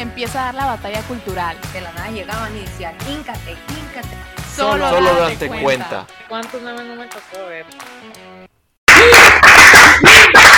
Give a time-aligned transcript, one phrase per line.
[0.00, 1.58] Empieza a dar la batalla cultural.
[1.74, 4.16] De la nada llegaban y decían, híncate, híncate.
[4.56, 5.62] Solo, Solo date date cuenta.
[5.62, 6.06] cuenta.
[6.26, 7.66] ¿Cuántos memes no me tocó ver?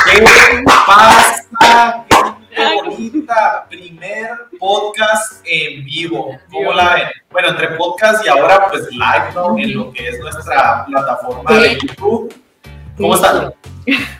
[0.06, 0.24] ¿Qué
[0.86, 2.04] pasa?
[2.54, 6.38] Qué bonita primer podcast en vivo.
[6.48, 7.08] ¿Cómo la ven?
[7.32, 9.58] Bueno, entre podcast y ahora pues live, ¿no?
[9.58, 12.32] En lo que es nuestra plataforma de YouTube.
[12.96, 13.52] ¿Cómo están?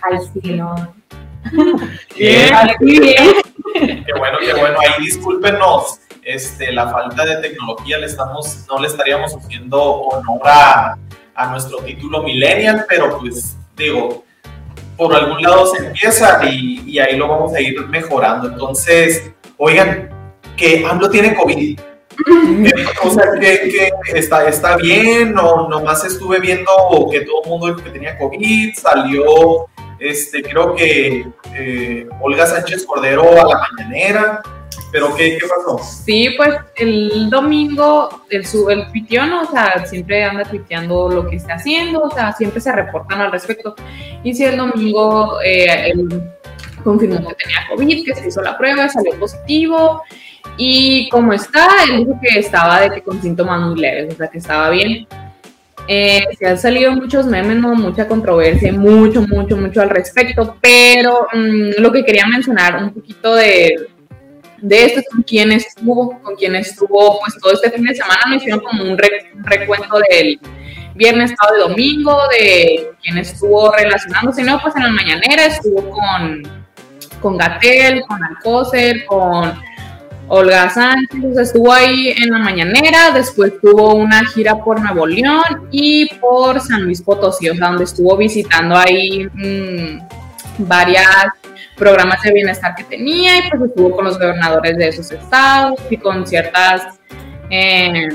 [0.02, 0.30] Al.
[2.16, 2.54] Bien.
[2.80, 3.32] Muy bien.
[3.74, 4.21] Qué bueno, qué bueno.
[4.82, 7.98] Ahí discúlpenos este, la falta de tecnología.
[7.98, 10.98] Le estamos, no le estaríamos haciendo honor a,
[11.34, 14.24] a nuestro título Millennial, pero pues digo,
[14.96, 18.48] por algún lado se empieza y, y ahí lo vamos a ir mejorando.
[18.48, 20.10] Entonces, oigan,
[20.56, 21.80] que AMLO tiene COVID.
[23.04, 23.70] o sea, que,
[24.04, 26.70] que está, está bien, o nomás estuve viendo
[27.10, 29.66] que todo el mundo dijo que tenía COVID, salió,
[29.98, 34.42] este, creo que eh, Olga Sánchez Cordero a la mañanera,
[34.92, 35.78] pero ¿qué, qué pasó?
[35.78, 39.42] Sí, pues el domingo el, su, el tuiteó, ¿no?
[39.42, 43.32] O sea, siempre anda tuiteando lo que está haciendo, o sea, siempre se reportan al
[43.32, 43.74] respecto.
[44.22, 46.22] Y si el domingo eh, él
[46.84, 50.02] confirmó que tenía COVID, que se hizo la prueba, salió positivo.
[50.58, 54.28] Y como está, él dijo que estaba de que con síntomas muy leves, o sea,
[54.28, 55.06] que estaba bien.
[55.88, 57.74] Eh, se han salido muchos memes, ¿no?
[57.74, 63.34] mucha controversia, mucho, mucho, mucho al respecto, pero mm, lo que quería mencionar un poquito
[63.34, 63.88] de,
[64.62, 68.22] de esto es con quién estuvo, con quién estuvo, pues todo este fin de semana
[68.28, 70.40] me hicieron como un, re- un recuento del
[70.94, 76.42] viernes, sábado y domingo, de quién estuvo relacionándose, no, pues en la mañanera estuvo con,
[77.20, 79.52] con Gatel, con Alcócer, con
[80.28, 86.06] Olga Sánchez, estuvo ahí en la mañanera, después tuvo una gira por Nuevo León y
[86.20, 89.98] por San Luis Potosí, o sea, donde estuvo visitando ahí mm,
[90.58, 91.06] varias
[91.76, 95.96] programas de bienestar que tenía y pues estuvo con los gobernadores de esos estados y
[95.96, 96.98] con ciertas
[97.50, 98.08] eh,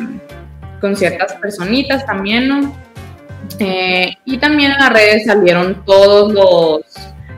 [0.80, 2.76] con ciertas personitas también, ¿no?
[3.60, 6.82] Eh, y también en las redes salieron todos los,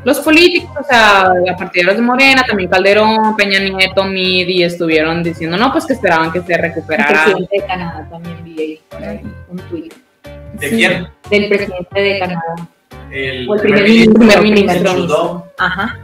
[0.04, 5.56] los políticos, o sea, a partidarios de Morena, también Calderón, Peña Nieto, Midi, estuvieron diciendo,
[5.58, 7.24] no, pues que esperaban que se El recuperara.
[7.26, 9.94] presidente de Canadá también vi ahí por ahí un tuit.
[10.54, 11.08] ¿De quién?
[11.30, 12.56] Del presidente de Canadá.
[13.12, 14.42] El O el primer ministro ministro.
[14.42, 14.96] primer primer Trudeau.
[14.96, 15.52] ministro.
[15.58, 16.00] Ajá.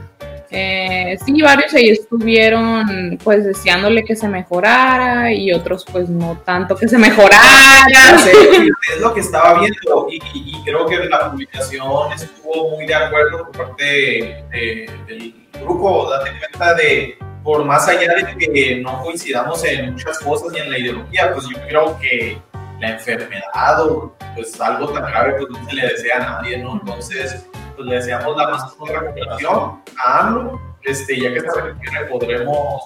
[0.52, 6.76] Eh, sí, varios ahí estuvieron pues deseándole que se mejorara y otros pues no tanto
[6.76, 7.42] que se mejorara.
[8.24, 8.32] Sí,
[8.96, 12.96] es lo que estaba viendo y, y- y creo que la publicación estuvo muy de
[12.96, 16.10] acuerdo por parte de- de- del grupo.
[16.10, 20.72] Date cuenta de, por más allá de que no coincidamos en muchas cosas y en
[20.72, 22.38] la ideología, pues yo creo que
[22.80, 26.74] la enfermedad o pues algo tan grave pues no se le desea a nadie, ¿no?
[26.74, 32.84] Entonces, pues le deseamos la más pronta recuperación a AMLO, este, ya que se podremos,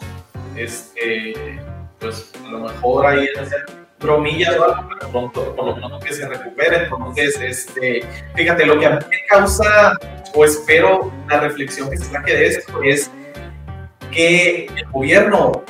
[0.55, 1.59] este,
[1.99, 3.65] pues a lo mejor ahí hacer
[3.99, 6.83] bromillas o algo, pero pronto, por lo menos que se recupere.
[6.83, 8.01] Entonces, este,
[8.35, 9.93] fíjate, lo que a mí me causa,
[10.33, 13.11] o espero, la reflexión que se saque de esto es
[14.11, 15.63] que el gobierno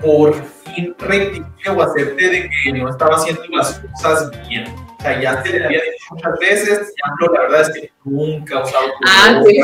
[0.00, 4.83] por fin rectifique o acepte de que no estaba haciendo las cosas bien.
[5.04, 6.94] O sea, ya se le había dicho muchas veces,
[7.30, 9.60] la verdad es que nunca usado Ah, sí,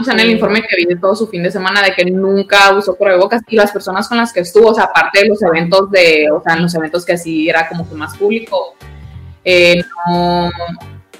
[0.00, 2.04] o sea, en el informe que vi de todo su fin de semana de que
[2.04, 5.42] nunca usó cubrebocas y las personas con las que estuvo, o sea, aparte de los
[5.42, 8.76] eventos de, o sea, en los eventos que así era como que más público,
[9.44, 10.52] eh, no,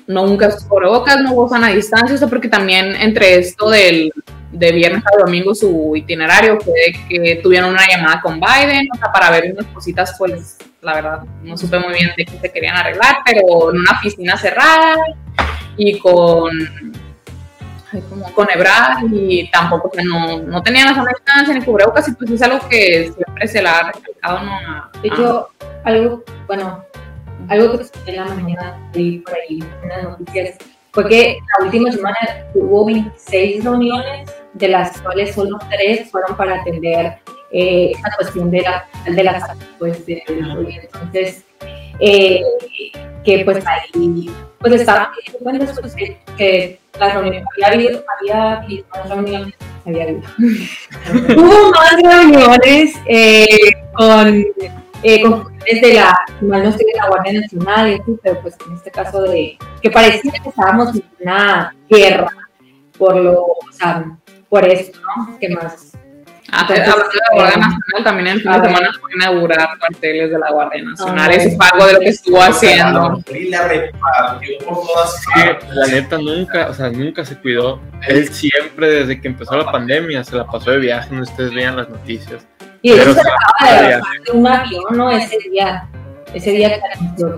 [0.07, 4.13] no nunca usó cubrebocas, no hubo sana distancia, o sea, porque también entre esto del
[4.55, 6.75] de viernes a domingo su itinerario fue
[7.09, 11.23] que tuvieron una llamada con Biden, o sea, para ver unas cositas, pues, la verdad,
[11.43, 14.97] no supe muy bien de qué se querían arreglar, pero en una oficina cerrada
[15.77, 16.51] y con
[18.09, 22.13] como con Ebrard y tampoco que no, no tenían la sana distancia ni cubrebocas y
[22.13, 24.53] pues es algo que siempre se la ha recalcado ¿no?
[24.53, 25.49] a- De hecho,
[25.85, 26.85] algo, bueno,
[27.49, 30.57] algo que escuché en la mañana, leí por ahí en las noticias,
[30.91, 32.17] fue que la última semana
[32.55, 37.19] hubo 26 reuniones, de las cuales solo 3 fueron para atender
[37.51, 40.23] eh, esa cuestión de la, de la pues, de.
[40.27, 41.45] Entonces,
[42.01, 42.43] eh,
[43.25, 45.13] que pues ahí, pues estaba
[45.43, 49.55] cuenta pues, que, que las reuniones, había habido, había habido más reuniones,
[49.87, 50.23] había habido.
[51.37, 54.45] Hubo más reuniones, eh, con,
[55.03, 58.75] eh, con desde la, mal no estoy de la Guardia Nacional, y pero pues en
[58.75, 62.31] este caso de que parecía que estábamos en una guerra
[62.99, 64.17] por lo, o sea,
[64.55, 65.37] por esto, ¿no?
[65.41, 65.91] ¿Qué más?
[66.53, 69.79] Ah, Entonces, hablando de la Guardia eh, Nacional, también el fin de semana fue inaugurar
[69.81, 71.33] cuarteles de la Guardia Nacional.
[71.33, 73.25] Eso fue algo de lo que estuvo haciendo.
[73.35, 75.69] Y la repartió por todas partes.
[75.71, 77.81] la neta nunca, o sea, nunca se cuidó.
[78.07, 81.77] Él siempre, desde que empezó la pandemia, se la pasó de viaje, no ustedes vean
[81.77, 82.47] las noticias.
[82.83, 85.11] Y hecho se acaba de bajar de un avión, ¿no?
[85.11, 85.89] Ese día,
[86.35, 86.81] ese día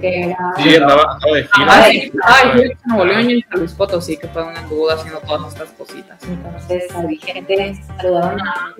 [0.00, 0.37] que era...
[0.56, 1.66] Sí, andaba, de gira.
[1.69, 4.60] Ah, sí, ay, fue en Nuevo León y en San Luis Potosí, que fue donde
[4.60, 6.19] anduvo haciendo todas estas cositas.
[6.25, 8.75] Entonces, ahí gente saludaron a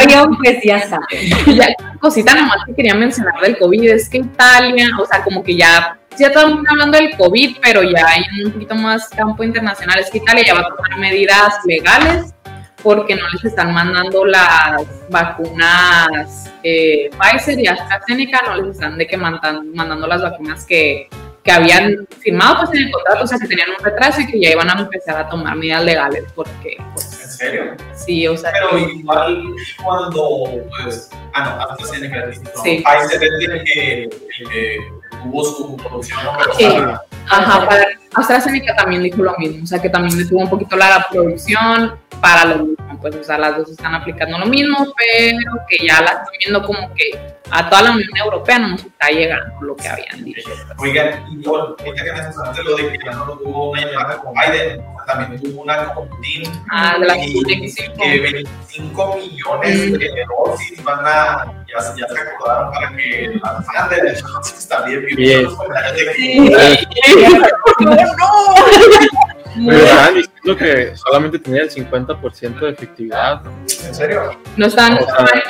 [0.00, 1.06] avión, pues ya saben.
[1.56, 1.68] ya,
[2.00, 5.98] cosita nomás que quería mencionar del COVID es que Italia, o sea, como que ya,
[6.18, 10.18] ya estamos hablando del COVID, pero ya hay un poquito más campo internacional, es que
[10.18, 12.34] Italia ya va a tomar medidas legales
[12.82, 19.06] porque no les están mandando las vacunas eh, Pfizer y AstraZeneca, no les están de
[19.06, 21.08] que mandan, mandando las vacunas que,
[21.42, 24.40] que habían firmado pues en el contrato, o sea, que tenían un retraso y que
[24.40, 27.62] ya iban a empezar a tomar medidas legales porque, pues, ¿En serio?
[27.94, 29.44] sí, o sea, Pero igual
[29.82, 30.48] cuando,
[30.82, 32.84] pues, ah, no, AstraZeneca, no, Sí.
[32.84, 34.92] Pfizer es el que, el que
[35.22, 36.32] tuvo su producción, ¿no?
[36.38, 36.64] Pero, Sí.
[36.64, 37.02] o sea,
[37.32, 41.06] Ajá, para AstraZeneca también dijo lo mismo, o sea que también detuvo un poquito la
[41.10, 45.38] producción para lo mismo, pues o sea, las dos están aplicando lo mismo, pero
[45.68, 47.10] que ya la están viendo como que
[47.50, 50.48] a toda la Unión Europea no nos está llegando lo que habían dicho.
[50.78, 54.82] Oigan, y ahorita que mencionaste lo de que ya no tuvo una llamada con Biden,
[55.06, 61.64] también tuvo una con Putin, Ah, de la que 25 millones de dosis van a,
[61.68, 66.52] ya, ya se acordaron para que las manden, entonces también vimos los comentarios de que
[69.54, 72.74] Pero estaban diciendo que solamente tenía el 50% de
[73.86, 74.38] ¿En serio?
[74.56, 75.42] No están, O sea-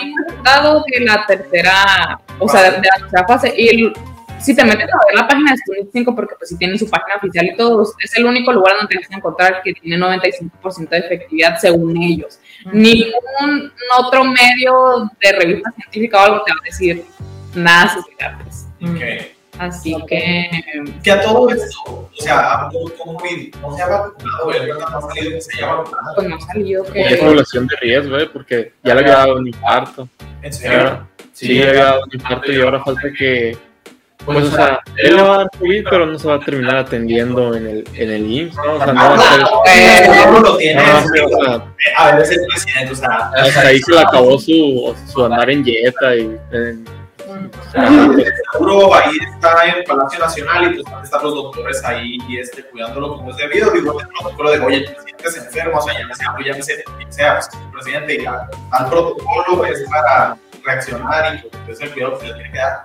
[0.87, 3.55] de la tercera, o sea, de, de la tercera fase.
[3.57, 3.93] Y el-
[4.41, 6.91] si te metes a ver la página de Sputnik 5, porque pues si tienen su
[6.91, 10.89] página oficial y todo, es el único lugar donde vas a encontrar que tiene 95%
[10.91, 12.41] de efectividad según ellos.
[12.73, 17.05] Ningún otro medio de revista científica o algo te va a decir
[17.55, 17.97] nada
[18.43, 18.67] pues.
[18.83, 19.01] Ok.
[19.63, 20.51] Así que
[21.03, 22.89] Que a todo esto, o sea, como
[23.21, 26.15] COVID no se ha vacunado, el verdad no ha salido que se haya vacunado.
[26.17, 27.17] pues no ha salido Y es que...
[27.25, 28.29] población de riesgo, ¿eh?
[28.33, 30.09] porque ya le había dado un infarto.
[30.43, 30.79] ¿En serio?
[30.79, 33.57] Ya- sí, le había dado un infarto y ahora falta que.
[34.25, 36.77] Pues, o sea, él le va a dar COVID, pero no se va a terminar
[36.77, 38.75] atendiendo en el, en el IMSS, ¿no?
[38.75, 39.19] O sea, no va a
[39.67, 40.11] ser.
[40.11, 41.65] Ah, no lo tiene, no va a ser, o sea,
[41.99, 45.65] a veces el presidente, o sea, hasta ahí se le acabó su, su andar en
[45.65, 46.39] Jetta y.
[46.53, 47.02] en-
[47.51, 47.89] o sea,
[48.53, 52.39] seguro ahí está en Palacio Nacional y pues van a estar los doctores ahí y
[52.39, 53.71] este, cuidándolo como es debido.
[53.71, 57.13] Digo, el protocolo de, oye, el presidente se enferma, o sea, llámese algo, llámese quien
[57.13, 61.93] sea, pues el presidente y ya, al protocolo es para reaccionar y pues es el
[61.93, 62.85] cuidado que se le tiene que dar.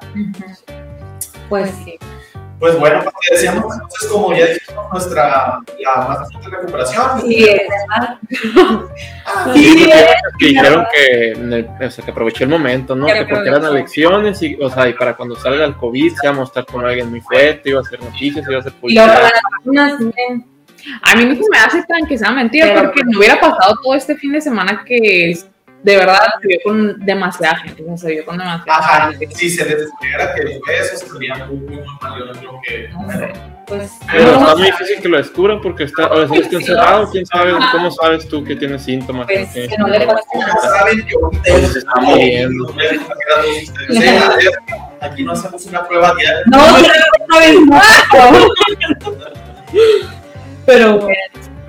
[1.50, 1.98] Pues sí.
[2.60, 7.22] Pues bueno, pues, decíamos entonces, como ya dijimos, nuestra la más reciente recuperación.
[7.22, 8.18] Sí, es verdad.
[9.54, 10.06] Sí, porque
[10.40, 13.06] que dijeron que, en el- o sea, que aprovechó el momento, ¿no?
[13.06, 16.26] Que Que porque eran elecciones y, o sea, y para cuando salga el COVID se
[16.26, 18.96] iba a mostrar con alguien muy fuerte, iba a hacer noticias, iba a hacer Y
[18.96, 19.22] luego publicidad.
[19.24, 20.46] las vacunas, miren,
[21.02, 23.76] A mí no se me hace tan que sea mentira, Pero- porque no hubiera pasado
[23.84, 25.38] todo este fin de semana que
[25.84, 29.36] de verdad se vio con demasiada gente, o sea, se vio con demasiada Ajá, gente.
[29.36, 32.20] si se descubriera que fue eso, sería muy, muy mal.
[32.20, 32.90] Yo no creo que.
[33.68, 37.10] pues Pero no, está muy difícil que lo descubran porque está, o sea, está encerrado,
[37.12, 39.28] quién sabe, cómo sabes tú que tienes síntomas.
[39.28, 39.68] pues ¿Qué?
[39.68, 40.80] que no le ¿Cómo nada.
[40.80, 41.14] saben que
[41.52, 42.74] Pues se está moviendo.
[43.90, 44.52] Sí, a ver,
[45.00, 46.42] Aquí no hacemos una prueba diaria.
[46.48, 48.04] No, otra vez más.
[50.66, 51.16] Pero bueno,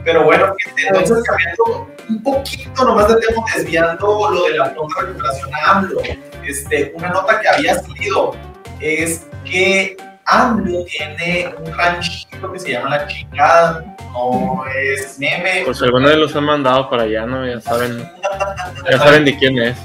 [0.09, 5.03] Pero bueno, gente, entonces cambiando un poquito nomás de tema, desviando lo de la pronta
[5.03, 6.01] recuperación a AMLO.
[6.47, 8.35] Este, una nota que había salido
[8.81, 13.85] es que AMLO tiene un ranchito que se llama La Chingada.
[14.15, 15.65] No es meme.
[15.67, 17.47] Pues algunos de los han mandado para allá, ¿no?
[17.47, 18.11] Ya saben,
[18.91, 19.77] ya saben de quién es.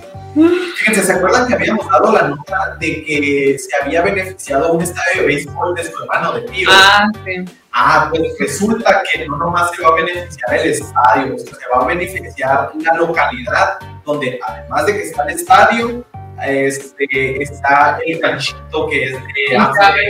[0.77, 5.23] Fíjense, ¿se acuerdan que habíamos dado la nota de que se había beneficiado un estadio
[5.23, 6.69] de béisbol de su hermano de tío?
[6.71, 7.43] Ah, sí.
[7.75, 11.69] Ah, pues resulta que no nomás se va a beneficiar el estadio, o sea, se
[11.75, 16.05] va a beneficiar una localidad donde además de que está el estadio,
[16.45, 20.01] este, está el ranchito que es de ¿Quién AMLO, sabe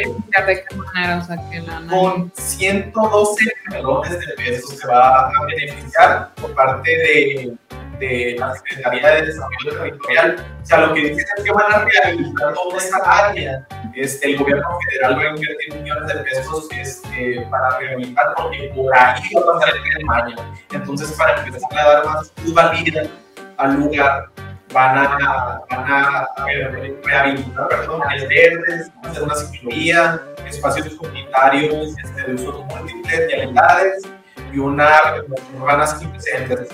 [0.46, 1.18] de qué manera?
[1.18, 6.90] O sea, que la con 112 millones de pesos se va a beneficiar por parte
[6.90, 7.54] de,
[8.00, 10.46] de la Secretaría de Desarrollo Territorial.
[10.62, 13.68] O sea, lo que dicen es que van a rehabilitar toda esa área.
[13.96, 18.96] Este, el gobierno federal va a invertir millones de pesos este, para rehabilitar, porque por
[18.96, 20.36] ahí va a pasar el tren Maya.
[20.72, 23.10] Entonces, para empezar a dar más plusvalía
[23.58, 24.30] al lugar,
[24.74, 26.28] van a, van a,
[27.04, 34.04] rehabilitar perdón, áreas verdes, hacer una ciclovía, espacios comunitarios este, de usos múltiples, vialidades
[34.52, 34.90] y una
[35.56, 36.70] urbanas sin precedentes.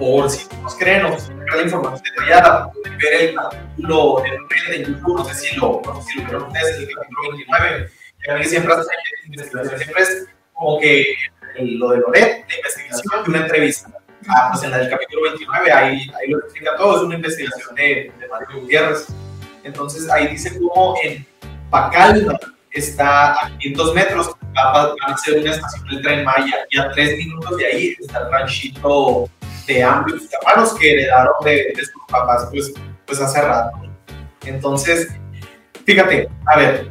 [0.00, 4.30] Por si no nos creen o creen la información detallada, pueden ver el capítulo de
[4.30, 7.90] red de YouTube, no sé si lo, no si vieron ustedes, el capítulo 29,
[8.22, 8.88] que a mí siempre hace
[9.26, 11.04] investigación, siempre es como que
[11.58, 13.90] lo de Loret, la investigación y una entrevista.
[14.26, 17.74] Ah, pues en la del capítulo 29, ahí, ahí lo explica todo, es una investigación
[17.74, 19.06] de, de Mario Gutiérrez.
[19.64, 21.26] Entonces ahí dice cómo en
[21.68, 22.38] Pacalma
[22.70, 26.90] está a 500 metros, va va a ser una estación del tren Maya, y a
[26.90, 29.28] 3 minutos de ahí está el ranchito
[29.74, 32.72] de amplios hermanos que heredaron de, de sus papás pues,
[33.06, 33.78] pues hace rato.
[34.44, 35.08] Entonces,
[35.84, 36.90] fíjate, a ver,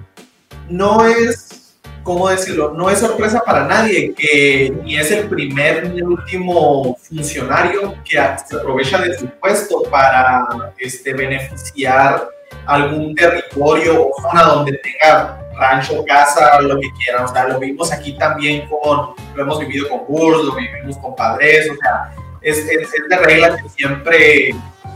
[0.70, 2.74] no es, ¿cómo decirlo?
[2.74, 8.18] No es sorpresa para nadie que ni es el primer ni el último funcionario que
[8.48, 12.30] se aprovecha de su puesto para este, beneficiar
[12.66, 17.26] algún territorio o zona donde tenga rancho, casa, lo que quieran.
[17.26, 21.16] O sea, lo vimos aquí también con, lo hemos vivido con Burs, lo vivimos con
[21.16, 24.50] Padres, o sea, es, es, es de regla que siempre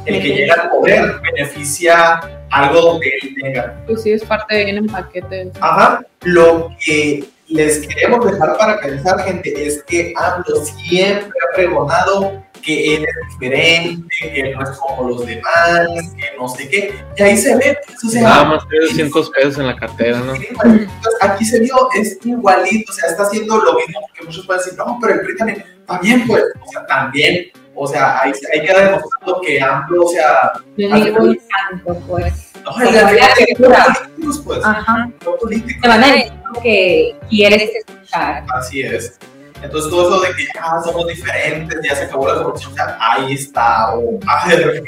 [0.05, 2.19] el que llega al poder beneficia
[2.51, 3.83] algo donde él tenga.
[3.88, 5.51] Pues sí, es parte de bien en paquete.
[5.59, 12.43] Ajá, lo que les queremos dejar para pensar, gente, es que AMLO siempre ha pregonado
[12.63, 16.95] que él es diferente, que él no es como los demás, que no sé qué,
[17.17, 20.33] y ahí se ve, pues, o sea, Nada más 300 pesos en la cartera, ¿no?
[20.35, 20.47] Sí.
[20.50, 24.63] Entonces, aquí se vio, es igualito, o sea, está haciendo lo mismo, porque muchos pueden
[24.63, 28.61] decir, no, pero el PRI también, también, pues, o sea, también, o sea, ahí, ahí
[28.65, 32.51] queda demostrando que AMLO, o sea, No hace- ningún santo, pues.
[32.63, 33.09] no, el la
[33.57, 35.09] políticos, pues, Ajá.
[35.25, 35.81] no políticos.
[35.81, 38.43] Te van a decir lo que quieres escuchar.
[38.53, 39.17] Así es.
[39.61, 42.97] Entonces, todo eso de que ah, somos diferentes, ya se acabó la corrupción, o sea,
[42.99, 44.83] ahí está, o ah, de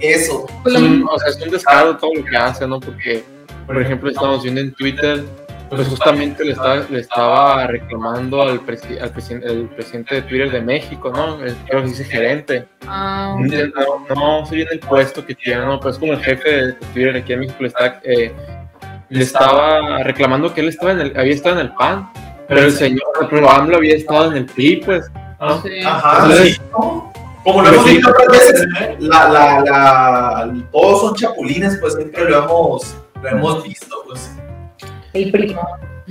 [0.00, 0.46] eso.
[0.64, 2.80] Pues Es o sea, es un descaro todo lo que hace, ¿no?
[2.80, 3.22] Porque,
[3.64, 5.22] por ejemplo, estamos viendo en Twitter,
[5.70, 10.50] pues justamente le estaba, le estaba reclamando al, presi- al presi- el presidente de Twitter
[10.50, 11.40] de México, ¿no?
[11.42, 12.66] El, creo que dice gerente.
[12.86, 15.78] Ah, No, no sé bien el puesto que tiene, ¿no?
[15.78, 18.32] Pero es como el jefe de Twitter aquí en México le, está, eh,
[19.08, 22.10] le estaba reclamando que él estaba en el, había estado en el PAN,
[22.48, 25.08] pero el señor, pero AMLO había estado en el PRI, pues.
[25.40, 25.62] ¿no?
[25.62, 25.70] sí.
[25.86, 27.12] Ajá, Entonces- sí, ¿no?
[27.44, 27.96] Como lo hemos Sí.
[27.96, 28.66] dicho otras veces,
[28.98, 34.30] la, la, la, todos son chapulines, pues siempre lo hemos, lo hemos visto, pues.
[35.12, 35.60] El primo.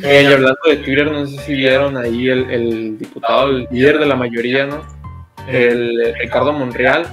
[0.04, 4.00] Eh, y hablando de Twitter, no sé si vieron ahí el, el diputado, el líder
[4.00, 4.82] de la mayoría, ¿no?
[5.48, 7.06] El Ricardo Monreal,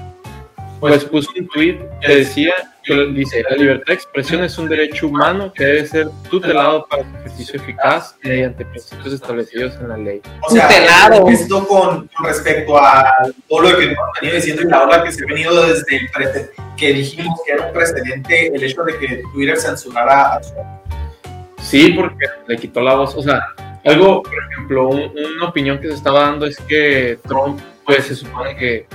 [0.80, 2.52] pues puso un tweet que decía,
[2.84, 7.02] que dice, la libertad de expresión es un derecho humano que debe ser tutelado para
[7.02, 10.20] su ejercicio eficaz mediante principios establecidos en la ley.
[10.46, 11.28] O sea, Tutelado.
[11.28, 13.12] esto con, con respecto a
[13.48, 16.10] todo lo que hemos venido diciendo y la ola que se ha venido desde el
[16.10, 20.85] precedente, que dijimos que era un precedente el hecho de que Twitter censurara a Trump.
[21.66, 23.14] Sí, porque le quitó la voz.
[23.16, 23.40] O sea,
[23.84, 28.14] algo, por ejemplo, un- una opinión que se estaba dando es que Trump, pues se
[28.14, 28.86] supone que,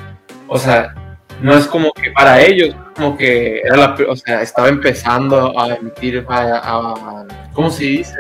[0.48, 0.94] o sea,
[1.42, 5.76] no es como que para ellos, como que era la, o sea, estaba empezando a
[5.76, 8.16] emitir, a, a- ¿cómo se dice?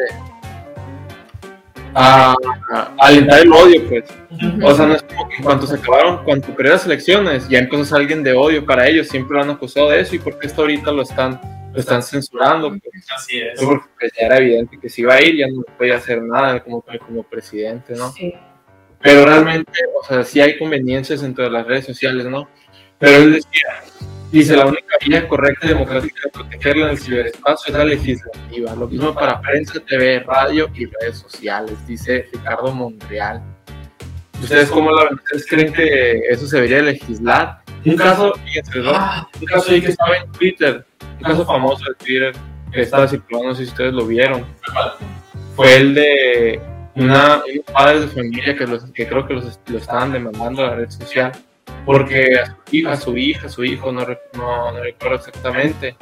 [1.94, 2.34] A,
[2.74, 4.06] a alentar el odio, pues.
[4.64, 7.60] O sea, no es como que en cuanto se acabaron, cuando perdieron las elecciones, ya
[7.60, 10.62] empezó alguien de odio para ellos, siempre lo han acusado de eso, y porque hasta
[10.62, 11.40] ahorita lo están,
[11.74, 13.06] lo están censurando, pues.
[13.16, 13.62] Así es.
[13.62, 16.64] Porque pues, ya era evidente que si iba a ir ya no podía hacer nada
[16.64, 18.12] como, como presidente, ¿no?
[18.12, 18.34] Sí.
[19.02, 22.48] Pero realmente, o sea, sí hay conveniencias dentro de las redes sociales, ¿no?
[23.00, 23.82] Pero él decía,
[24.32, 28.76] dice, la única vía correcta y democrática de protegerla en el ciberespacio es la legislativa.
[28.76, 33.42] Lo mismo para prensa, TV, radio y redes sociales, dice Ricardo Monreal.
[34.40, 35.14] ¿Ustedes cómo la ven?
[35.16, 37.61] ¿Ustedes creen que eso se debería legislar?
[37.86, 38.92] Un caso, fíjense, ¿no?
[39.40, 40.86] Un caso ahí que estaba en Twitter,
[41.18, 42.34] un caso famoso de Twitter
[42.72, 44.46] que estaba circulando, no sé si ustedes lo vieron,
[45.56, 46.62] fue el de
[46.96, 50.70] una, unos padres de familia que, los, que creo que los, lo estaban demandando a
[50.70, 51.32] la red social
[51.86, 55.96] porque a su hija, a su hija, a su hijo, no, no, no recuerdo exactamente,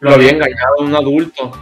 [0.00, 1.52] lo había engañado un adulto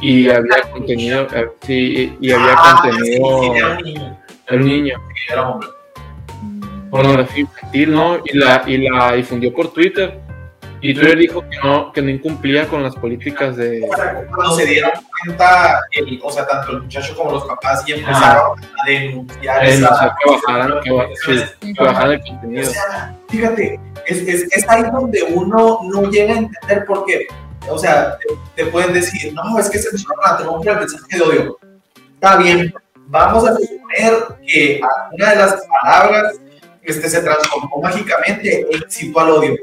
[0.00, 4.18] y había contenido, eh, sí, y había Ah, contenido sí, sí, era un niño,
[4.48, 5.68] el niño era hombre.
[6.90, 8.16] Pornografía infantil, ¿no?
[8.24, 10.20] Y la, y la difundió por Twitter.
[10.82, 13.88] Y Twitter dijo que no, que no incumplía con las políticas de...
[13.90, 14.90] O sea, Cuando se dieron
[15.24, 19.68] cuenta, el, o sea, tanto el muchacho como los papás y empezaron a denunciar de
[19.74, 22.70] esa- que bajaran, que, que bajaran el O contenido.
[22.70, 27.26] sea, fíjate, es, es, es ahí donde uno no llega a entender por qué.
[27.68, 28.26] O sea, te,
[28.64, 31.58] te pueden decir, no, es que censuraron a Trump por el mensaje de odio.
[32.14, 32.72] Está bien,
[33.06, 34.12] vamos a suponer
[34.46, 34.80] que
[35.12, 36.34] una de las palabras
[36.86, 39.54] este, se transformó mágicamente e incitó al odio.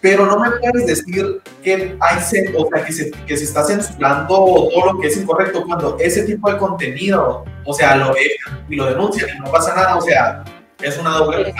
[0.00, 2.18] Pero no me puedes decir que, hay,
[2.56, 6.22] o sea, que, se, que se está censurando todo lo que es incorrecto cuando ese
[6.22, 10.00] tipo de contenido, o sea, lo dejan y lo denuncian y no pasa nada, o
[10.00, 10.42] sea,
[10.80, 11.52] es una doble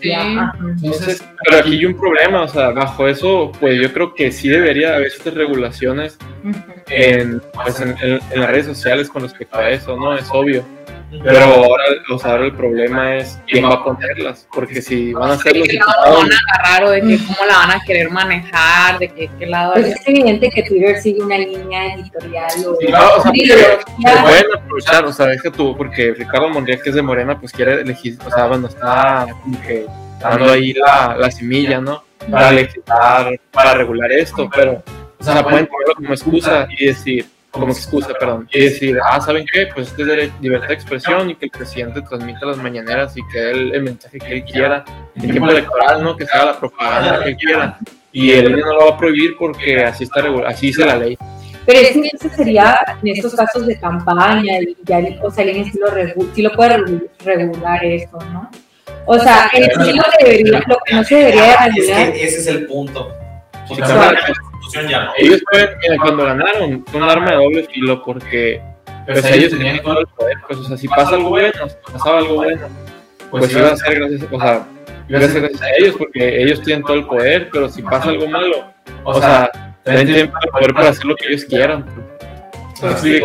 [0.00, 0.12] Sí.
[0.84, 4.48] Entonces, pero aquí hay un problema, o sea, bajo eso, pues yo creo que sí
[4.48, 6.16] debería haber ciertas regulaciones
[6.88, 10.14] en, pues, en, en- en las redes sociales con respecto a eso, ¿no?
[10.16, 10.64] Es obvio.
[11.22, 15.32] Pero ahora, o sea, ahora el problema es quién va a ponerlas, porque si van
[15.32, 17.70] a ser ¿De los qué lado van a agarrar o de que cómo la van
[17.72, 18.98] a querer manejar?
[18.98, 19.74] ¿De qué, qué lado?
[19.74, 23.76] Pues es evidente que Twitter sigue una línea editorial o Sí, no, o sea, de
[23.76, 27.52] porque pueden aprovechar, o sea, deja tú, porque Ricardo Monreal, que es de Morena, pues
[27.52, 29.86] quiere elegir, o sea, bueno, está como que
[30.20, 32.04] dando ahí la, la semilla, ¿no?
[32.30, 34.82] Para legislar, para regular esto, pero,
[35.18, 39.46] o sea, pueden ponerlo como excusa y decir, como excusa, perdón, y decir, ah, ¿saben
[39.50, 39.68] qué?
[39.72, 43.20] Pues esto es de libertad de expresión y que el presidente transmita las mañaneras y
[43.32, 44.84] que dé el, mensaje que él quiera,
[45.14, 46.16] en tiempo electoral, ¿no?
[46.16, 47.78] Que se haga la propaganda que él quiera.
[48.12, 51.16] Y el INE no lo va a prohibir porque así está así dice la ley.
[51.66, 55.64] Pero es que eso sería en estos casos de campaña y ya, o sea, el
[55.64, 58.50] sí lo, regu- sí lo puede regu- regular eso, ¿no?
[59.06, 62.12] O sea, en sí lo, que debería, lo que no se debería de Es regular.
[62.12, 63.12] que ese es el punto.
[63.70, 64.12] O Sí, sea,
[64.82, 65.12] ya no.
[65.16, 68.60] Ellos pueden, mira, cuando ganaron, fue un arma de doble filo porque
[69.06, 70.36] pues, ellos tenían todo el poder.
[70.46, 72.68] Pues, o sea, si pasa algo bueno, si pasaba algo bueno,
[73.30, 74.66] pues iba a ser gracias, o sea,
[75.08, 78.10] iba a ser gracias a ellos porque ellos tienen todo el poder, pero si pasa
[78.10, 78.72] algo malo,
[79.04, 79.50] o sea,
[79.82, 81.84] también tienen el poder para hacer lo que ellos quieran.
[82.82, 83.22] Eh,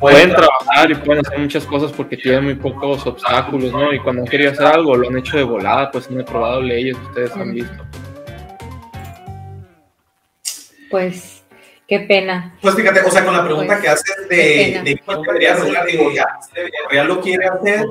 [0.00, 3.92] Pueden trabajar y pueden hacer muchas cosas porque tienen muy pocos obstáculos, ¿no?
[3.92, 6.96] Y cuando han querido hacer algo, lo han hecho de volada, pues han aprobado leyes,
[7.08, 7.84] ustedes han visto.
[10.94, 11.42] Pues,
[11.88, 12.56] qué pena.
[12.62, 15.86] Pues fíjate, o sea, con la pregunta Pues, que haces de, de quién debería regular,
[15.86, 16.24] digo, ya,
[16.88, 17.84] Real lo quiere hacer,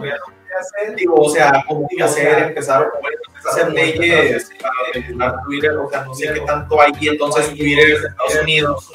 [0.96, 6.06] digo, o sea, cómo que hacer, empezar a hacer leyes para regular Twitter, o sea,
[6.06, 8.92] no sé qué tanto hay, y entonces Twitter de Estados Unidos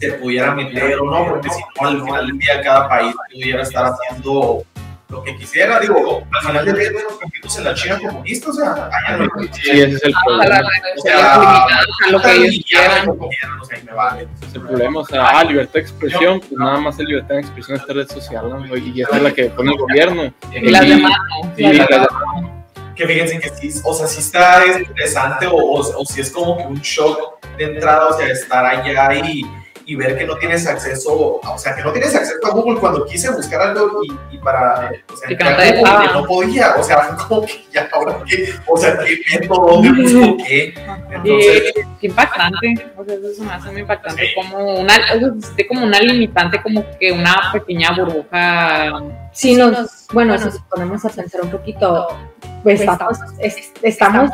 [0.00, 3.62] se pudiera meter o no, porque si no, al final del día cada país pudiera
[3.64, 4.64] estar haciendo
[5.12, 8.52] lo que quisiera, digo, al final del día nos convertimos en la China comunista, o
[8.54, 10.44] sea, allá no hay Sí, ese es el problema.
[10.44, 13.08] las redes sociales limitadas a lo que ellos quieran.
[13.10, 14.22] o sea, y me vale.
[14.22, 17.34] Ese es el problema, o sea, ah, libertad de expresión, pues nada más es libertad
[17.34, 18.76] de expresión esta red social, ¿no?
[18.76, 20.34] Y esta es la que pone el gobierno.
[20.50, 21.54] Y las demás no.
[21.56, 22.08] Sí, las demás.
[22.96, 26.56] que fíjense que sí, o sea, sí está interesante o, o, o si es como
[26.56, 29.42] que un shock de entrada, o sea, estar allá y,
[29.86, 33.04] y ver que no tienes acceso, o sea, que no tienes acceso a Google cuando
[33.06, 35.28] quise buscar algo y, y para, o sea,
[35.80, 39.66] Google, que no podía, o sea, como que ya ahora qué, o sea, qué método,
[39.82, 40.74] dónde busco qué,
[41.10, 45.28] entonces, qué impactante, o sea, eso se me hace muy impactante, como una, o sea,
[45.36, 48.92] existe como una limitante, como que una pequeña burbuja.
[49.32, 52.08] Si nos, bueno, si nos ponemos a pensar un poquito,
[52.62, 54.30] pues estamos, es- estamos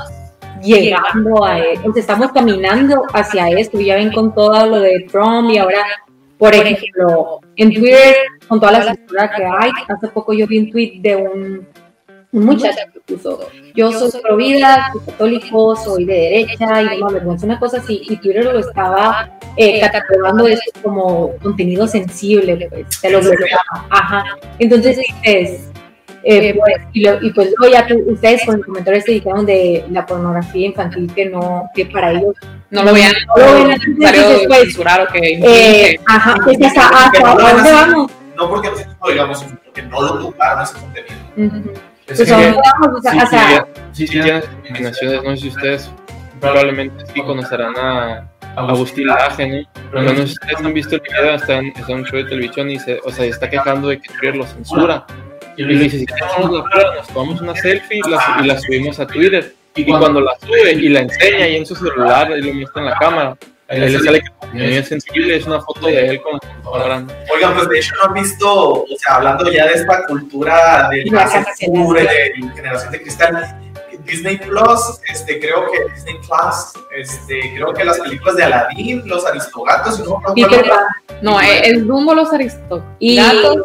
[0.62, 5.06] llegando a, e- o sea, estamos caminando hacia esto, ya ven con todo lo de
[5.10, 5.84] Trump y ahora,
[6.38, 8.14] por ejemplo, en Twitter,
[8.46, 11.66] con toda la censura que hay, hace poco yo vi un tweet de un,
[12.32, 17.06] un muchacho que puso, yo soy pro vida, soy católico, soy de derecha y no
[17.06, 22.68] me avergüenza una cosa así, y Twitter lo estaba eh, catalogando esto como contenido sensible,
[22.70, 24.24] pues, te lo bloqueaba, ajá,
[24.58, 25.70] entonces dices,
[26.30, 29.46] eh, pues, y, lo- y pues luego ya tú- ustedes con el comentario este dijeron
[29.46, 32.34] de la pornografía infantil que no, que para ellos,
[32.70, 33.80] No lo vean, No lo vean,
[34.48, 37.72] pues, censurar o que eh, ajá, pues hasta, hasta no lo ¿a van a dónde
[37.72, 38.12] vamos?
[38.36, 41.14] no porque nosotros lo digamos, sino porque no lo tumbaron ese contenido.
[41.36, 41.70] Ujú.
[42.06, 45.90] Es Pues que- vamos, o sea, Sí, sí, tienen discriminaciones, no sé si ustedes
[46.40, 49.68] probablemente sí conocerán a Agustín Laje, ¿no?
[49.90, 52.18] Pero no sé si ustedes han visto el video, está en, está en un show
[52.18, 55.04] de televisión y se, o sea, está quejando de que Twitter lo censura.
[55.58, 55.64] Y
[56.70, 59.54] prueba, nos tomamos una selfie y la, y la subimos a Twitter.
[59.74, 62.88] Y cuando la sube y la enseña ahí en su celular y lo muestra en
[62.88, 63.36] la cámara,
[63.68, 67.04] ahí le sale que es sensible, es una foto de él con computadora.
[67.34, 71.04] Oigan, pues de hecho no han visto, o sea, hablando ya de esta cultura de
[71.10, 73.67] la censura y de la generación de cristal,
[74.08, 79.24] Disney Plus, este, creo que Disney Plus, este, creo que las películas de Aladdin, los
[79.26, 80.86] Aristogatos, y no, no, Peter no, Pan
[81.20, 82.94] No, es, Dumbo los aristócratas.
[82.98, 83.18] y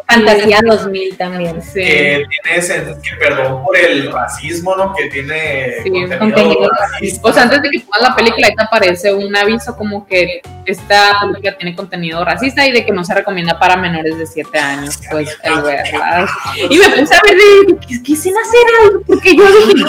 [0.08, 1.62] Fantasía 2000 también.
[1.62, 1.80] Sí.
[1.80, 4.94] que tiene ese, que perdón por el racismo, ¿no?
[4.94, 7.28] Que tiene Sí, contenido, contenido racista.
[7.28, 10.40] O sea, antes de que pongan la película, ahí te aparece un aviso como que
[10.66, 14.58] esta película tiene contenido racista y de que no se recomienda para menores de 7
[14.58, 16.26] años, pues el verla.
[16.70, 19.84] Y me puse a ver de qué, qué escena será, porque yo dije,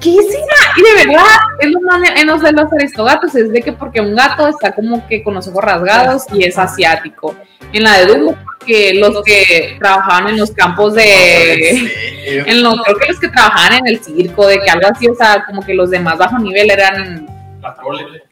[0.00, 0.72] ¿qué será?
[0.76, 1.24] Y de verdad,
[1.60, 4.72] es lo más en los de los aristogatos, es de que porque un gato está
[4.72, 7.34] como que con los ojos rasgados y es asiático.
[7.72, 11.90] En la de Dumbo, porque los que trabajaban en los campos de...
[12.26, 15.14] En los, creo que los que trabajaban en el circo, de que algo así, o
[15.14, 17.26] sea, como que los de más bajo nivel eran...
[17.60, 18.22] La prole.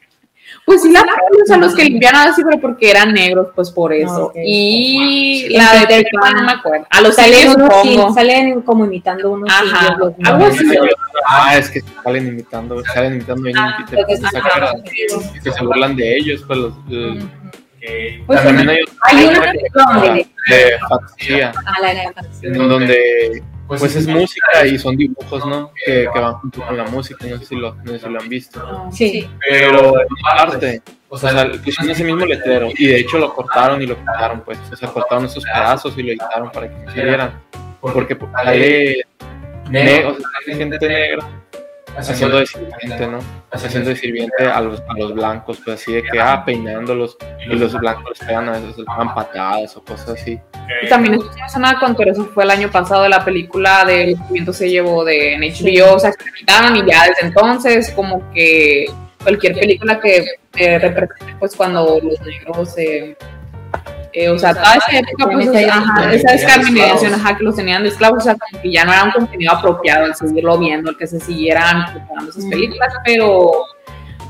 [0.64, 3.92] Pues sí, la o sea, los que limpiaban así, pero porque eran negros, pues por
[3.92, 4.27] eso.
[4.27, 4.37] ok.
[4.44, 6.37] Y En la de Peter Peter Pan, Pan.
[6.37, 6.87] no me acuerdo.
[6.90, 10.64] A los Salen, simios, unos, salen como imitando unos Ajá, indios, los algo así.
[11.29, 14.72] Ah, es que salen imitando, salen imitando Ah, en Peter ¿se ajá.
[15.35, 16.75] Y que se burlan de ellos, pues los...
[16.88, 17.18] los-
[17.81, 23.42] Que Pues, también hay hay una película canción de, de fantasía, ah, donde
[23.81, 25.73] pues es música y son dibujos, ¿no?
[25.85, 28.21] Que, que van junto con la música, no sé si lo, no sé si lo
[28.21, 28.89] han visto.
[28.93, 33.33] Sí, Pero en una parte, o sea, pusieron ese mismo letrero y de hecho lo
[33.35, 36.85] cortaron y lo quitaron, pues, o sea, cortaron esos pedazos y lo editaron para que
[36.85, 37.41] no se vieran.
[37.81, 39.03] Porque pues, sale
[39.69, 41.27] ne- o sea, sale gente negra
[41.97, 43.19] haciendo de sirviente, ¿no?
[43.51, 47.55] Haciendo de sirviente a los, a los blancos, pues así de que, ah, peinándolos y
[47.55, 50.41] los blancos les pegan a veces, patadas o cosas así.
[50.83, 53.85] Y también esto no pasa nada con, pero eso fue el año pasado la película
[53.85, 58.31] de que viento se llevó de HBO, o sea, quitaron y ya desde entonces como
[58.33, 58.87] que
[59.23, 60.25] cualquier película que
[60.57, 63.17] eh, represente pues cuando los negros eh,
[64.12, 67.57] eh, o sea, toda esa época, pues, o sea, ajá, esa discriminación, ajá, que los
[67.57, 70.59] tenían de esclavos, o sea, como que ya no era un contenido apropiado el seguirlo
[70.59, 73.51] viendo, el que se siguieran preparando esas películas, pero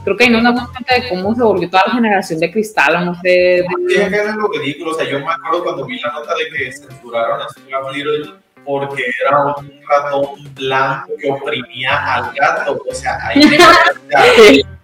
[0.04, 2.96] creo que ahí nos damos cuenta de cómo se volvió toda la generación de cristal,
[2.96, 4.90] o no sé, de- Sí, es lo ridículo.
[4.92, 8.32] O sea, yo me acuerdo cuando vi la nota de que censuraron a Stuart Little
[8.64, 12.82] porque era un ratón blanco que oprimía al gato.
[12.88, 13.72] O sea, ahí ya,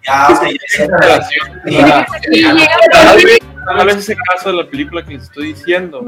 [0.05, 2.07] ya, o sea, ya Esa relación, o sea,
[2.91, 6.03] Tal vez, tal vez ese caso de la película que les estoy diciendo,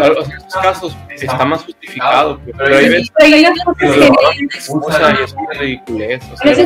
[0.00, 5.58] vez en esos casos está más justificado, pero hay veces que lo y es una
[5.58, 6.22] ridiculez.
[6.24, 6.64] O Pero sea,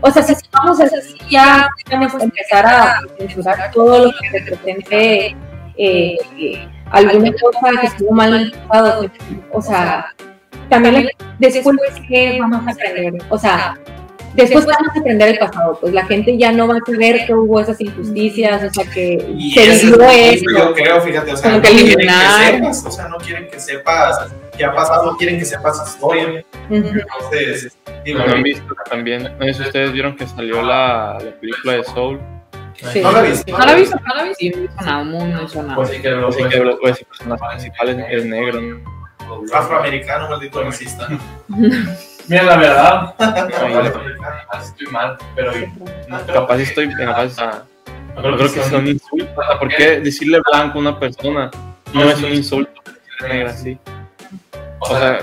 [0.00, 5.36] o sea, si vamos así, ya vamos a empezar a censurar todo lo que represente
[5.76, 9.06] eh, eh, alguna cosa que estuvo mal en el pasado.
[9.52, 10.14] O sea,
[10.68, 11.76] también después
[12.08, 13.78] que vamos a aprender, o sea,
[14.34, 17.34] después vamos a aprender el pasado, pues la gente ya no va a saber que
[17.34, 20.44] hubo esas injusticias, o sea, que Y se ese vivió es eso.
[20.56, 22.50] yo creo, fíjate, o sea, Como no que quieren eliminar.
[22.50, 24.18] que sepas, o sea, no quieren que sepas
[24.56, 26.44] qué ha pasado, quieren que sepas historia.
[26.70, 31.30] Entonces, digo, no han visto también, no sé si ustedes vieron que salió la, la
[31.40, 32.20] película de Soul,
[32.92, 33.00] Sí.
[33.00, 33.50] no la viste.
[33.52, 33.96] ¿No la he visto?
[34.06, 34.38] ¿No la he visto?
[34.38, 34.52] Sí,
[35.04, 35.74] muy, muy sonaba.
[35.74, 38.60] Pues sí que lo así que pues, el personaje principal es, es negro.
[38.60, 38.98] ¿no?
[39.52, 41.08] afroamericano, maldito racista.
[42.28, 44.36] Mira, la verdad, Afroamericano.
[44.62, 45.52] estoy mal, pero
[46.26, 47.36] Capaz estoy, capaz,
[48.16, 49.40] no creo que sea un insulto.
[49.58, 51.50] ¿Por qué decirle blanco a una persona
[51.94, 52.82] no es un insulto?
[52.84, 53.78] Decirle negra así.
[54.80, 55.20] O sea,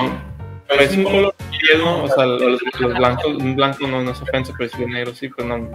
[0.00, 2.04] no, es un color de piel, ¿no?
[2.04, 5.28] O sea, los, los blancos, un blanco no, no es ofensa, pero decirle negro sí,
[5.28, 5.68] pues no.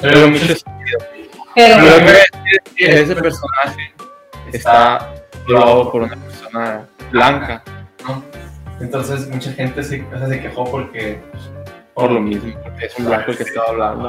[0.00, 0.98] Pero mucho sentido.
[1.54, 3.94] Pero Pero lo que voy a decir es que ese personaje
[4.52, 5.14] está
[5.46, 7.62] probado por una persona blanca,
[8.80, 11.20] Entonces mucha gente se, o sea, se quejó porque
[11.94, 14.08] por lo mismo, porque es un blanco el que estaba hablando.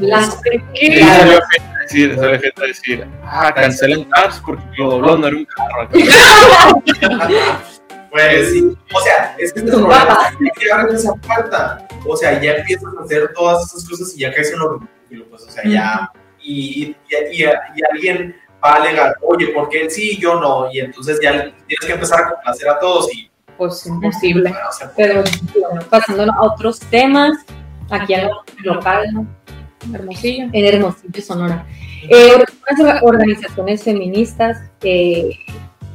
[0.00, 0.40] las
[0.74, 5.18] Y salió gente a decir, salió gente a decir, ah, cancelen Cars porque lo dobló,
[5.18, 5.88] no era un carro.
[8.10, 11.88] Pues sí, o sea, es que este es que agarran esa puerta.
[12.06, 14.80] O sea, ya empiezan a hacer todas esas cosas y ya caes en lo
[15.12, 16.10] ridículo, pues, o sea, ya.
[16.42, 16.96] Y, y,
[17.32, 20.72] y- y alguien va a alegar, oye, ¿por qué él sí y yo no?
[20.72, 21.30] Y entonces ya
[21.66, 23.28] tienes que empezar a complacer a todos y.
[23.56, 24.50] Pues imposible.
[24.50, 25.22] bueno, o sea, Pero
[25.60, 27.36] bueno, pasando a otros temas,
[27.90, 29.26] aquí en lo local.
[29.92, 30.48] Hermosillo.
[30.52, 31.66] en Hermosillo, Sonora.
[32.08, 32.42] Eh,
[33.02, 35.30] organizaciones feministas eh,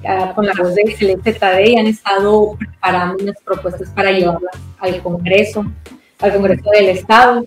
[0.08, 5.02] ah, con la voz de Celeste Tadei han estado preparando unas propuestas para llevarlas al
[5.02, 5.66] Congreso,
[6.20, 7.46] al Congreso del Estado.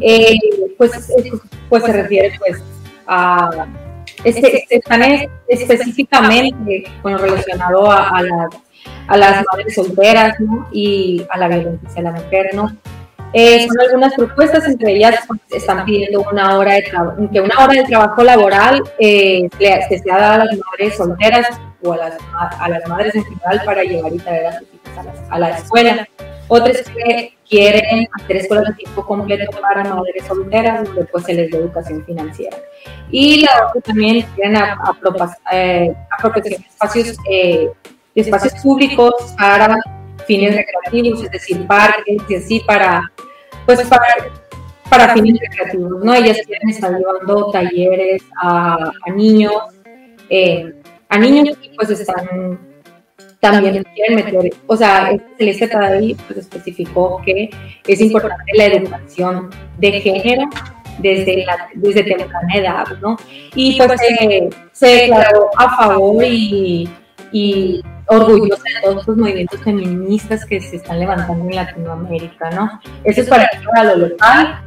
[0.00, 0.38] Eh,
[0.78, 1.30] pues, eh,
[1.68, 2.62] pues se refiere pues
[3.06, 3.66] a
[4.24, 8.48] este, están es- específicamente con lo relacionado a, a las,
[9.08, 10.68] a las madres solteras ¿no?
[10.72, 12.74] y a la violencia hacia la mujer, ¿no?
[13.32, 16.84] Eh, son algunas propuestas, entre ellas pues, están pidiendo una hora de
[17.32, 21.46] que una hora de trabajo laboral eh, le- que sea dada a las madres solteras
[21.82, 22.14] o a las,
[22.58, 25.38] a las madres en general para llevar y traer a sus hijos a la, a
[25.38, 26.08] la escuela.
[26.48, 31.50] Otras que quieren hacer escuelas de tiempo completo para madres solteras, donde pues se les
[31.50, 32.56] dé educación financiera.
[33.10, 37.70] Y la otra también quieren a- apropas- eh, apropiación de espacios, eh,
[38.14, 39.76] espacios públicos para
[40.26, 43.10] fines recreativos, es decir, parques y así para,
[43.64, 44.04] pues para,
[44.90, 46.14] para fines recreativos, ¿no?
[46.14, 49.52] Ellas quieren estar llevando talleres a, niños,
[50.30, 50.72] eh,
[51.08, 52.58] a niños y pues están
[53.40, 57.50] también quieren meter, o sea, Celeste Tadei pues, especificó que
[57.86, 60.48] es importante la educación de género
[60.98, 63.16] desde, la, desde temprana edad, ¿no?
[63.54, 66.88] Y pues se, se declaró a favor y,
[67.32, 72.80] y orgullosa de todos los movimientos feministas que se están levantando en Latinoamérica, ¿no?
[73.04, 74.62] Eso es para, para lo local.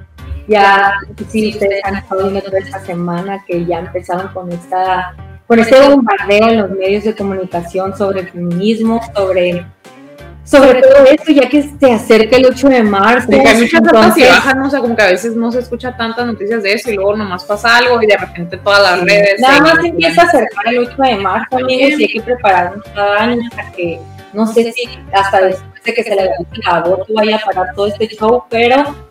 [0.47, 0.93] Ya,
[1.29, 5.15] si ustedes han estado viendo toda esta semana que ya empezaron con esta
[5.49, 9.65] con este bombardeo en los medios de comunicación sobre el feminismo, sobre
[10.43, 13.27] sobre todo esto, ya que se acerca el 8 de marzo.
[13.31, 14.67] Hay muchas y bajas, ¿no?
[14.67, 17.15] O sea, como que a veces no se escucha tantas noticias de eso y luego
[17.15, 19.39] nomás pasa algo y de repente todas las redes.
[19.41, 23.23] Nada más empieza a acercar el 8 de marzo, amigos, y hay que prepararnos cada
[23.23, 23.99] año para que,
[24.33, 26.31] no sé si hasta después de que se le el
[26.65, 29.08] aborto vaya a parar todo este show, pero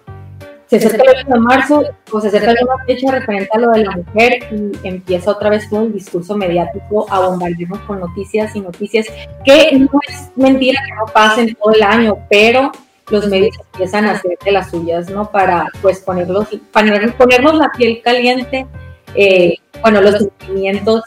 [0.68, 3.84] se acerca el 8 de marzo, o se acerca una fecha referente a lo de
[3.84, 8.60] la mujer y empieza otra vez todo el discurso mediático a bombardearnos con noticias y
[8.60, 9.06] noticias
[9.44, 12.70] que no es mentira que no pasen todo el año, pero
[13.10, 15.30] los medios empiezan a hacer de las suyas, ¿no?
[15.30, 18.66] Para pues ponerlos, para ponernos la piel caliente,
[19.14, 21.02] eh, bueno, los sentimientos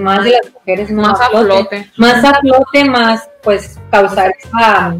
[0.00, 4.96] más de las mujeres más, a flote, más a flote, más pues causar esa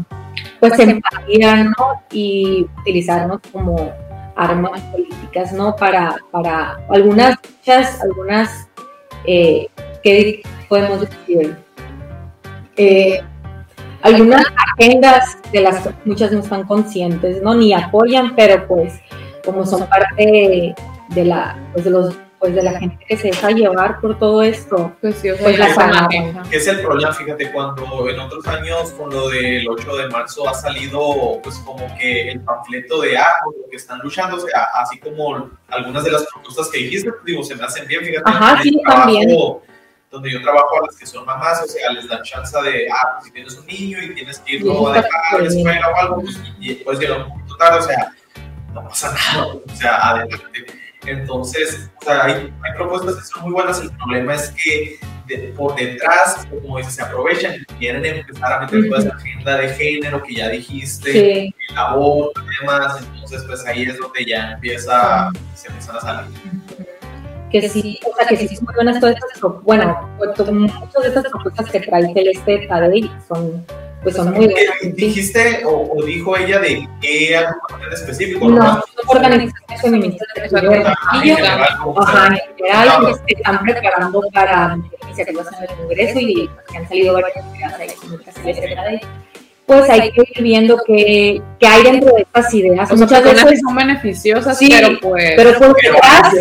[0.59, 2.03] pues empatía, ¿no?
[2.11, 3.93] Y utilizarnos como
[4.35, 5.75] armas políticas, ¿no?
[5.75, 8.67] Para, para algunas muchas, algunas,
[9.25, 9.67] eh,
[10.03, 11.57] ¿qué podemos decir?
[12.77, 13.21] Eh,
[14.01, 14.45] algunas
[14.77, 17.55] agendas de las muchas no están conscientes, ¿no?
[17.55, 18.93] Ni apoyan, pero pues
[19.43, 20.75] como son parte
[21.09, 24.43] de, la, pues de los pues de la gente que se deja llevar por todo
[24.43, 28.91] esto, pues, sí, o pues la que es el problema, fíjate, cuando en otros años
[28.91, 33.25] con lo del 8 de marzo ha salido pues como que el panfleto de ah,
[33.43, 37.09] por lo que están luchando, o sea, así como algunas de las propuestas que dijiste,
[37.09, 38.29] pues, digo, se me hacen bien, fíjate.
[38.29, 39.27] Ajá, sí, también.
[40.11, 43.13] Donde yo trabajo a las que son mamás, o sea, les dan chance de, ah,
[43.15, 45.95] pues si tienes un niño y tienes que irlo a dejar a la escuela o
[45.95, 48.11] algo, pues y un poquito tarde, o sea,
[48.71, 53.53] no pasa nada, o sea, adelante entonces, o sea, hay, hay, propuestas que son muy
[53.53, 54.99] buenas, el problema es que
[55.55, 59.69] por detrás, como dices, se aprovechan y quieren empezar a meter toda esa agenda de
[59.69, 61.55] género que ya dijiste, sí.
[61.69, 66.31] el aborto y demás, entonces pues ahí es donde ya empieza, se empiezan a salir.
[67.51, 70.47] Que sí, o sea, que sí son muy buenas todas estas, bueno, muchas
[71.01, 73.65] de estas propuestas que trae Celeste Tadei son
[74.05, 74.75] pues son muy buenas.
[74.95, 78.47] ¿Dijiste o, o, dijo ella de qué agrupación específico?
[78.47, 80.85] No, son organizaciones feministas de
[81.97, 86.87] Ajá, en general, que se están preparando para iniciativas en el Congreso y que han
[86.87, 87.33] salido varias
[89.65, 92.91] pues hay que ir viendo qué, qué hay dentro de estas ideas.
[92.91, 95.33] O muchas veces son beneficiosas, sí, pero pues.
[95.35, 96.33] Pero por detrás.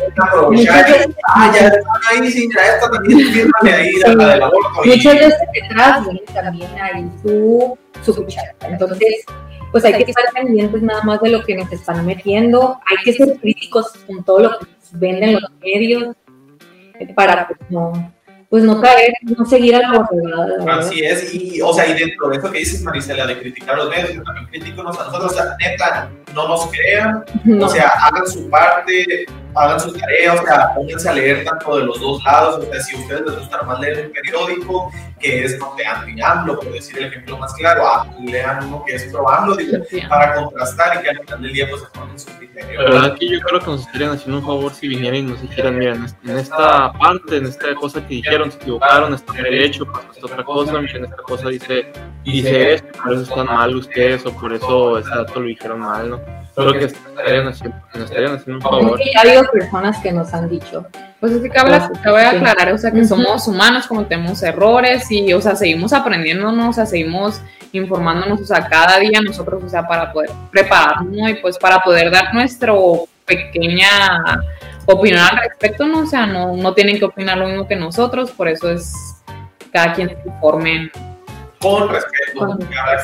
[0.50, 1.08] Muchas veces.
[1.28, 3.18] Ah, ya están ahí, sí, ya esta también
[3.62, 4.14] ahí, sí.
[4.14, 4.68] la del aborto.
[4.84, 8.54] Muchas veces detrás viene también ahí su, su cuchara.
[8.68, 9.24] Entonces,
[9.72, 12.78] pues hay que estar pendientes nada más de lo que nos están metiendo.
[12.86, 16.14] Hay que ser críticos con todo lo que nos venden los medios
[17.16, 18.12] para pues no
[18.48, 20.78] pues no caer, no seguir a la borregada.
[20.78, 23.90] Así es, y, o sea, y dentro de eso que dices, Marisela, de criticar los
[23.90, 27.66] medios, también critíconos a nosotros, o sea, neta, no nos crean, no.
[27.66, 31.84] o sea, hagan su parte, hagan su tarea, o sea, pónganse a leer tanto de
[31.84, 35.44] los dos lados, o sea, si a ustedes les gusta más leer un periódico, que
[35.44, 39.04] es no de anti-AMLO, por decir el ejemplo más claro, ah, lean uno que es
[39.04, 42.80] probando, digo, para contrastar y que al final del día pues se ponen su criterio.
[42.84, 45.78] Pero aquí yo creo que nos estarían haciendo un favor si vinieran y nos dijeran,
[45.78, 50.26] miren, en esta parte, en esta cosa que dijeron, se equivocaron, está derecho, pasó esta
[50.26, 51.92] otra cosa, miren, esta cosa dice,
[52.24, 56.10] dice esto, por eso están mal ustedes, o por eso ese dato lo dijeron mal,
[56.10, 56.20] ¿no?
[56.54, 59.00] Creo que estarían haciendo, nos estarían haciendo un favor.
[59.52, 60.86] Personas que nos han dicho.
[61.20, 65.40] Pues es que cabe, cabe aclarar, o sea, que somos humanos, cometemos errores y, o
[65.40, 67.40] sea, seguimos aprendiéndonos, o sea, seguimos
[67.72, 72.10] informándonos, o sea, cada día nosotros, o sea, para poder prepararnos y pues para poder
[72.10, 74.42] dar nuestro pequeña
[74.86, 76.00] opinión al respecto, ¿no?
[76.00, 78.92] O sea, no, no tienen que opinar lo mismo que nosotros, por eso es
[79.72, 80.90] cada quien se informe
[81.60, 83.02] con respeto, con que habrá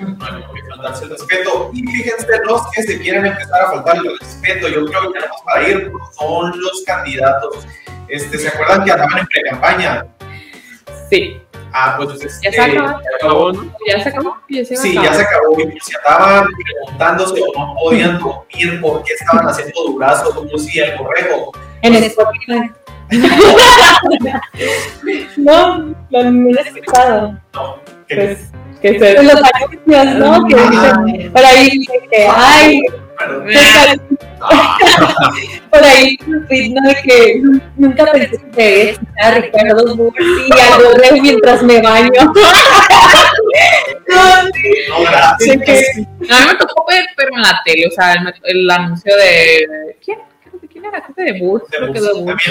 [0.00, 1.70] hay que faltarse el respeto.
[1.72, 5.40] Y fíjense, los que se quieren empezar a faltar el respeto, yo creo que tenemos
[5.44, 7.66] para ir, son los candidatos.
[8.08, 10.06] Este, ¿Se acuerdan que andaban en pre-campaña?
[11.08, 11.40] Sí.
[11.72, 13.52] Ah, pues este, ya se acabó.
[13.52, 13.72] ¿no?
[13.86, 14.36] Ya se acabó.
[14.48, 15.60] Ya se sí, ya se acabó.
[15.60, 20.80] Y se estaban preguntándose o no podían dormir por qué estaban haciendo durazo, como si
[20.80, 21.52] el correo.
[21.82, 22.72] En el Spotify.
[25.36, 27.40] no, lo he escuchado.
[27.54, 28.50] No, pues,
[28.82, 30.44] que se los anuncios, ¿no?
[30.46, 31.70] Que dicen, por ahí
[32.10, 32.82] que, ay,
[35.70, 36.40] Por ahí ¿no?
[36.88, 37.42] De que
[37.76, 40.78] nunca pensé que a Ricardo Bursi y a
[41.20, 42.32] mientras me baño.
[44.08, 44.26] No.
[45.38, 45.84] Sé que-
[46.32, 49.96] a mí me tocó ver, pero en la tele, o sea, el, el anuncio de.
[50.04, 50.18] ¿Quién?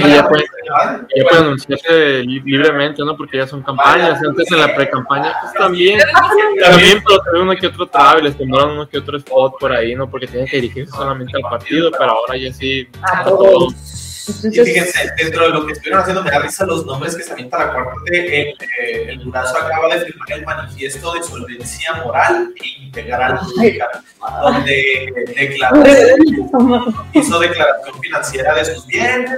[0.09, 0.43] Ya puede-
[1.15, 3.15] Ya anunciarse li- libremente, ¿no?
[3.15, 4.19] Porque ya son campañas.
[4.23, 5.99] Antes en la pre-campaña, pues también.
[6.61, 9.95] También, pero también uno que otro traba y les uno que otro spot por ahí,
[9.95, 10.09] ¿no?
[10.09, 12.87] Porque tienen que dirigirse solamente al partido, pero ahora ya sí.
[13.01, 14.08] A a todos.
[14.25, 14.35] Todo.
[14.43, 17.23] Y Entonces, fíjense, dentro de lo que estuvieron haciendo, me da risa los nombres que
[17.23, 17.91] se avienta la cuarta.
[18.07, 18.55] El, eh,
[19.07, 23.87] el Durazo acaba de firmar el manifiesto de solvencia moral e integral pública,
[24.41, 25.83] donde declaró,
[27.13, 29.31] hizo declaración financiera de sus bienes,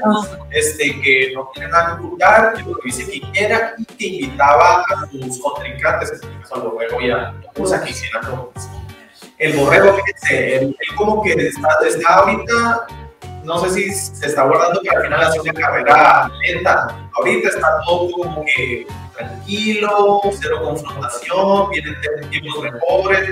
[0.51, 4.07] este, que no tiene nada que ocultar, que lo que dice que quiera y que
[4.07, 8.51] invitaba a sus contrincantes, este caso al Borrego y a Musa, que hicieran mismo.
[9.37, 12.87] El Borrego, fíjense, él, él como que está, está ahorita
[13.43, 17.09] no sé si se está guardando para al final hace una carrera lenta.
[17.13, 18.85] Ahorita está todo como que
[19.17, 21.95] tranquilo, cero confrontación, vienen
[22.29, 23.29] tiempos mejores,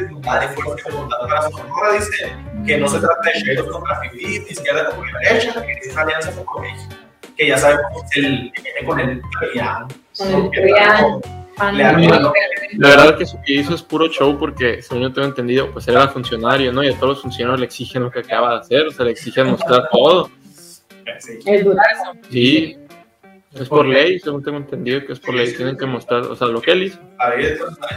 [0.56, 4.90] fuerza de voluntad para Sonora, dice que no se trata de Sheiros contra Fifi, izquierda
[4.90, 6.96] contra derecha, que es una alianza con México,
[7.36, 9.88] que ya sabemos que que viene con el Prián.
[11.62, 11.78] El
[12.78, 15.88] La verdad que eso que hizo es puro show porque, según yo tengo entendido, pues
[15.88, 16.84] él era funcionario, ¿no?
[16.84, 19.12] Y a todos los funcionarios le exigen lo que acaba de hacer, o sea, le
[19.12, 20.30] exigen mostrar todo.
[22.30, 22.78] Sí.
[23.54, 26.36] el es por ley, según tengo entendido que es por ley, tienen que mostrar, o
[26.36, 27.00] sea, lo que él hizo.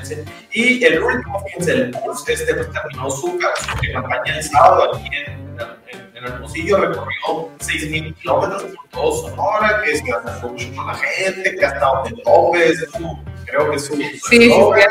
[0.08, 0.24] de.
[0.52, 1.94] Y el último, fíjense, el
[2.28, 8.14] este pues terminó su, su campaña el sábado aquí en, en, en Hermosillo, recorrió 6.000
[8.14, 12.70] kilómetros por todo Sonora, que se acercó mucho con la gente, que hasta donde topes,
[12.82, 13.18] es su-
[13.52, 14.82] creo que es su, su Sí, sí, eslogan.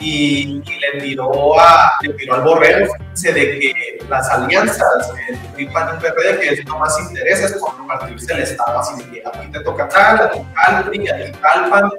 [0.00, 5.36] y, y le tiró a le tiró al borrego fíjense, de que las alianzas el
[5.54, 9.02] PRI PAN y el PRD que es lo más interesa es compartirse el estado así
[9.04, 11.90] de que a ti te toca tal, a ti tal PRI, a ti tal PAN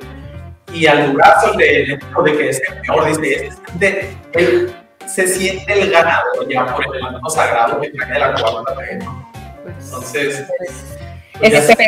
[0.73, 4.75] y al Durazo le, le dijo de que es el peor dice este, él
[5.05, 8.95] se siente el ganador ya por el manto sagrado que trae de la cuarta T,
[9.03, 9.31] ¿no?
[9.67, 11.87] entonces pues ya Este,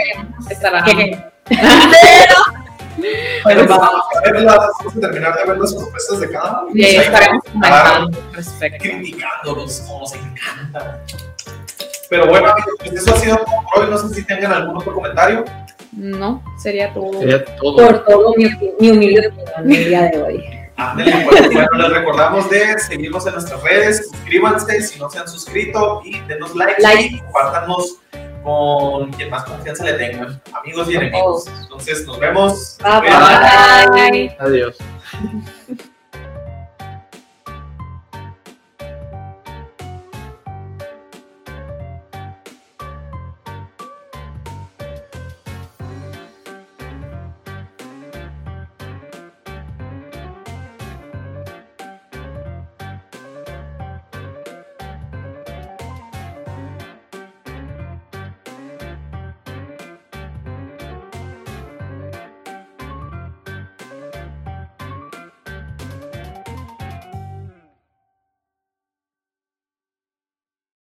[0.50, 0.84] Estará.
[3.44, 6.72] Bueno, vamos a ver las- vamos a terminar de ver las propuestas de cada uno.
[6.74, 8.78] Y ahí Pues estaremos comentando al respecto.
[8.84, 11.00] criticándolos como nos encanta.
[12.10, 13.90] Pero bueno, amigos, pues eso ha sido todo por hoy.
[13.92, 15.44] No sé si tengan algún otro comentario.
[15.92, 17.20] No, sería todo.
[17.20, 17.76] Sería todo.
[17.78, 18.46] por todo mi,
[18.80, 20.46] mi humilde opinión el día de hoy.
[20.78, 25.28] Ándale, pues, bueno, les recordamos de seguirnos en nuestras redes, suscríbanse si no se han
[25.28, 27.16] suscrito y denos like, Like.
[27.16, 27.96] y compártanos
[28.46, 31.48] con quien más confianza le tengan, amigos y enemigos.
[31.64, 32.78] Entonces, nos vemos.
[32.82, 34.38] Bye, bye.
[34.40, 34.78] Adiós.